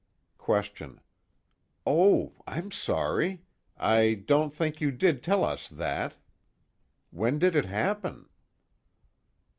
[0.39, 0.99] QUESTION:
[1.85, 2.33] Oh.
[2.47, 3.43] I'm sorry,
[3.77, 6.15] I don't think you did tell us that.
[7.11, 8.27] When did it happen?